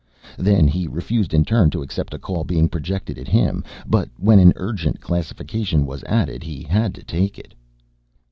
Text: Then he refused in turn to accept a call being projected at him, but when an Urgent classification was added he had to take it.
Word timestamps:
Then 0.39 0.67
he 0.67 0.87
refused 0.87 1.31
in 1.31 1.45
turn 1.45 1.69
to 1.69 1.83
accept 1.83 2.15
a 2.15 2.17
call 2.17 2.43
being 2.43 2.67
projected 2.69 3.19
at 3.19 3.27
him, 3.27 3.63
but 3.85 4.09
when 4.17 4.39
an 4.39 4.51
Urgent 4.55 4.99
classification 4.99 5.85
was 5.85 6.03
added 6.05 6.41
he 6.41 6.63
had 6.63 6.95
to 6.95 7.03
take 7.03 7.37
it. 7.37 7.53